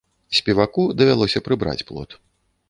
[0.37, 2.19] Спеваку давялося прыбраць плот.